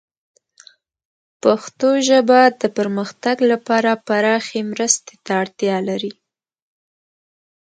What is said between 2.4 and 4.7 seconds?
د پرمختګ لپاره پراخې